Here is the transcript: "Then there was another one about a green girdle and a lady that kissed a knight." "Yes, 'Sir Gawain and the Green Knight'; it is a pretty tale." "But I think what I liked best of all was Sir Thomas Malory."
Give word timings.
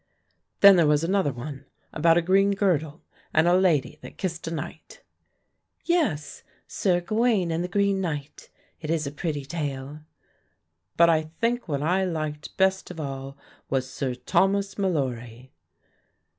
"Then 0.61 0.77
there 0.77 0.87
was 0.87 1.03
another 1.03 1.31
one 1.31 1.67
about 1.93 2.17
a 2.17 2.23
green 2.23 2.53
girdle 2.55 3.03
and 3.35 3.47
a 3.47 3.53
lady 3.55 3.99
that 4.01 4.17
kissed 4.17 4.47
a 4.47 4.51
knight." 4.51 5.03
"Yes, 5.85 6.41
'Sir 6.65 7.01
Gawain 7.01 7.51
and 7.51 7.63
the 7.63 7.67
Green 7.67 8.01
Knight'; 8.01 8.49
it 8.79 8.89
is 8.89 9.05
a 9.05 9.11
pretty 9.11 9.45
tale." 9.45 9.99
"But 10.97 11.11
I 11.11 11.29
think 11.39 11.67
what 11.67 11.83
I 11.83 12.03
liked 12.03 12.57
best 12.57 12.89
of 12.89 12.99
all 12.99 13.37
was 13.69 13.87
Sir 13.87 14.15
Thomas 14.15 14.75
Malory." 14.75 15.51